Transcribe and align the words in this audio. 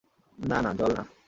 না, 0.39 0.61
না, 0.61 0.71
জল 0.73 0.91
না। 0.97 1.03